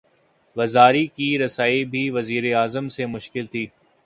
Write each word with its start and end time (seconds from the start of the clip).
وزرا 0.57 1.03
کی 1.15 1.27
رسائی 1.39 1.85
بھی 1.85 2.09
وزیر 2.09 2.55
اعظم 2.55 2.89
سے 2.89 3.05
مشکل 3.05 3.45
تھی۔ 3.45 3.65